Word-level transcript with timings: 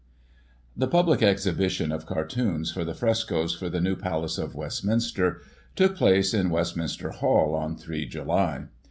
The 0.75 0.87
public 0.87 1.21
exhibition 1.21 1.91
of 1.91 2.07
Cartoons 2.07 2.71
for 2.71 2.83
the 2.83 2.95
frescoes 2.95 3.53
for 3.53 3.69
the 3.69 3.79
new 3.79 3.95
PcJace 3.95 4.41
of 4.41 4.55
Westminster, 4.55 5.41
took 5.75 5.95
place 5.95 6.33
in 6.33 6.49
Westminster 6.49 7.11
Hall, 7.11 7.53
on 7.53 7.75
3 7.77 8.07
July. 8.07 8.65